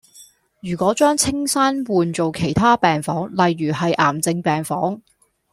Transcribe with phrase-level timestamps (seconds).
[0.63, 4.99] 如果將青山換做其他病房例如係癌症病房